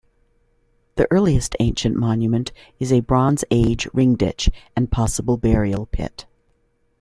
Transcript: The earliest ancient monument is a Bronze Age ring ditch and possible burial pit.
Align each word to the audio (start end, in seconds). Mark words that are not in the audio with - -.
The 0.95 1.07
earliest 1.11 1.55
ancient 1.59 1.95
monument 1.95 2.51
is 2.79 2.91
a 2.91 3.01
Bronze 3.01 3.45
Age 3.51 3.87
ring 3.93 4.15
ditch 4.15 4.49
and 4.75 4.91
possible 4.91 5.37
burial 5.37 5.85
pit. 5.85 6.25